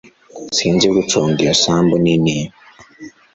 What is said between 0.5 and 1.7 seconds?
Sinzi gucunga iyo